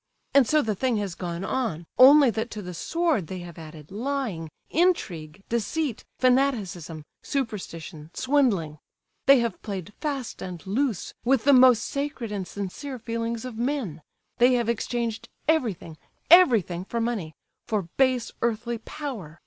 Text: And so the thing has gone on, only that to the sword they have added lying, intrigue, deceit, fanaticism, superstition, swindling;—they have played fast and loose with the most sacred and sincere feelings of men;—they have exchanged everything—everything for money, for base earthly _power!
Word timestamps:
And 0.33 0.47
so 0.47 0.63
the 0.63 0.73
thing 0.73 0.97
has 0.97 1.13
gone 1.13 1.43
on, 1.45 1.85
only 1.99 2.31
that 2.31 2.49
to 2.49 2.63
the 2.63 2.73
sword 2.73 3.27
they 3.27 3.37
have 3.41 3.59
added 3.59 3.91
lying, 3.91 4.49
intrigue, 4.71 5.43
deceit, 5.47 6.03
fanaticism, 6.17 7.05
superstition, 7.21 8.09
swindling;—they 8.15 9.39
have 9.41 9.61
played 9.61 9.93
fast 10.01 10.41
and 10.41 10.65
loose 10.65 11.13
with 11.23 11.43
the 11.43 11.53
most 11.53 11.83
sacred 11.83 12.31
and 12.31 12.47
sincere 12.47 12.97
feelings 12.97 13.45
of 13.45 13.59
men;—they 13.59 14.53
have 14.53 14.69
exchanged 14.69 15.29
everything—everything 15.47 16.83
for 16.85 16.99
money, 16.99 17.35
for 17.67 17.83
base 17.99 18.31
earthly 18.41 18.79
_power! 18.79 19.37